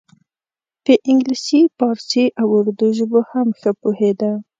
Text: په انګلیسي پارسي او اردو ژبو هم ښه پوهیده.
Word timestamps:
په 0.85 0.93
انګلیسي 1.09 1.61
پارسي 1.77 2.25
او 2.39 2.47
اردو 2.57 2.87
ژبو 2.97 3.19
هم 3.31 3.47
ښه 3.59 3.71
پوهیده. 3.81 4.31